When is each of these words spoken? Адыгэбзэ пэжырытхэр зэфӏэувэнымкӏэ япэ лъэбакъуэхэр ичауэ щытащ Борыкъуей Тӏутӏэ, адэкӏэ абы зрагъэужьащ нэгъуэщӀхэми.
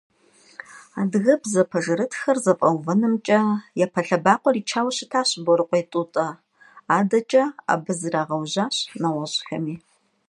Адыгэбзэ 0.99 1.61
пэжырытхэр 1.71 2.37
зэфӏэувэнымкӏэ 2.43 3.39
япэ 3.85 4.01
лъэбакъуэхэр 4.07 4.59
ичауэ 4.61 4.91
щытащ 4.97 5.29
Борыкъуей 5.45 5.83
Тӏутӏэ, 5.91 6.27
адэкӏэ 6.97 7.43
абы 7.73 7.93
зрагъэужьащ 7.99 8.75
нэгъуэщӀхэми. 9.01 9.75